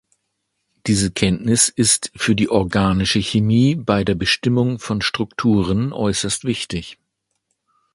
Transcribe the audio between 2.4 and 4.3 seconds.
organische Chemie bei der